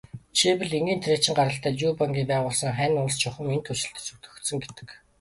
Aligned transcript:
Жишээлбэл, 0.35 0.77
энгийн 0.79 1.01
тариачин 1.01 1.35
гаралтай 1.37 1.71
Лю 1.79 1.89
Бангийн 1.99 2.27
байгуулсан 2.31 2.75
Хань 2.77 2.99
улс 3.03 3.15
чухам 3.21 3.53
энд 3.55 3.65
түшиглэж 3.67 4.05
зөвтгөгдсөн 4.07 4.57
гэдэг. 4.61 4.89